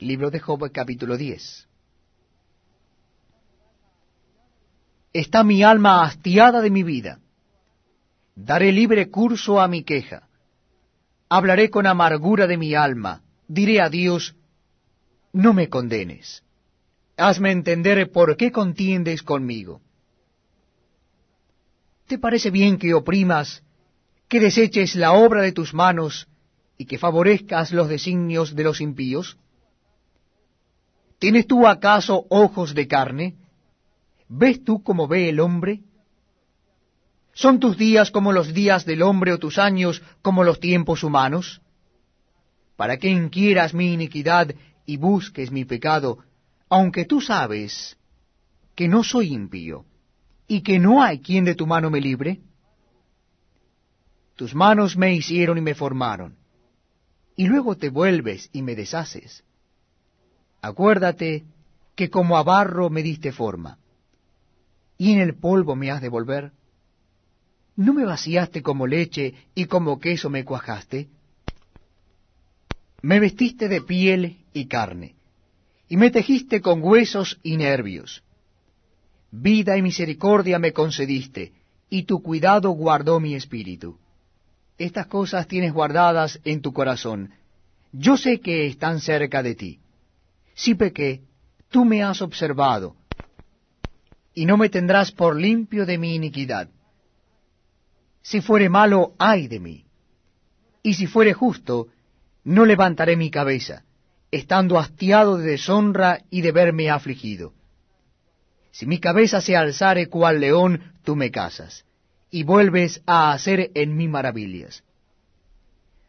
[0.00, 1.68] Libro de Job capítulo 10.
[5.12, 7.20] Está mi alma hastiada de mi vida.
[8.34, 10.26] Daré libre curso a mi queja.
[11.28, 13.22] Hablaré con amargura de mi alma.
[13.46, 14.34] Diré a Dios,
[15.34, 16.42] no me condenes.
[17.18, 19.82] Hazme entender por qué contiendes conmigo.
[22.06, 23.62] ¿Te parece bien que oprimas,
[24.28, 26.26] que deseches la obra de tus manos
[26.78, 29.36] y que favorezcas los designios de los impíos?
[31.20, 33.36] ¿Tienes tú acaso ojos de carne?
[34.26, 35.82] ¿Ves tú como ve el hombre?
[37.34, 41.60] ¿Son tus días como los días del hombre o tus años como los tiempos humanos?
[42.74, 44.54] ¿Para qué inquieras mi iniquidad
[44.86, 46.20] y busques mi pecado,
[46.70, 47.98] aunque tú sabes
[48.74, 49.84] que no soy impío
[50.48, 52.40] y que no hay quien de tu mano me libre?
[54.36, 56.38] Tus manos me hicieron y me formaron,
[57.36, 59.44] y luego te vuelves y me deshaces.
[60.62, 61.44] Acuérdate
[61.94, 63.78] que como a barro me diste forma,
[64.98, 66.52] y en el polvo me has de volver.
[67.76, 71.08] ¿No me vaciaste como leche y como queso me cuajaste?
[73.02, 75.14] Me vestiste de piel y carne,
[75.88, 78.22] y me tejiste con huesos y nervios.
[79.30, 81.52] Vida y misericordia me concediste,
[81.88, 83.98] y tu cuidado guardó mi espíritu.
[84.76, 87.30] Estas cosas tienes guardadas en tu corazón.
[87.92, 89.79] Yo sé que están cerca de ti.
[90.54, 91.22] Si pequé,
[91.70, 92.96] tú me has observado,
[94.34, 96.68] y no me tendrás por limpio de mi iniquidad.
[98.22, 99.84] Si fuere malo, ay de mí.
[100.82, 101.88] Y si fuere justo,
[102.44, 103.84] no levantaré mi cabeza,
[104.30, 107.52] estando hastiado de deshonra y de verme afligido.
[108.70, 111.84] Si mi cabeza se alzare cual león, tú me casas,
[112.30, 114.84] y vuelves a hacer en mí maravillas.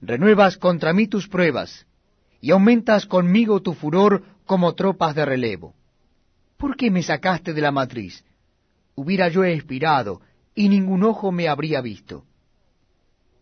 [0.00, 1.86] Renuevas contra mí tus pruebas,
[2.44, 5.74] y aumentas conmigo tu furor como tropas de relevo.
[6.58, 8.22] ¿Por qué me sacaste de la matriz?
[8.94, 10.20] Hubiera yo expirado,
[10.54, 12.26] y ningún ojo me habría visto.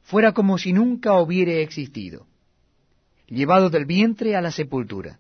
[0.03, 2.29] Fuera como si nunca hubiere existido,
[3.27, 5.19] llevado del vientre a la sepultura.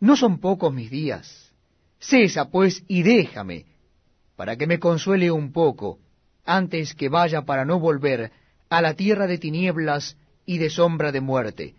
[0.00, 1.52] No son pocos mis días.
[2.00, 3.66] Cesa, pues, y déjame,
[4.34, 6.00] para que me consuele un poco,
[6.44, 8.32] antes que vaya para no volver
[8.68, 11.76] a la tierra de tinieblas y de sombra de muerte,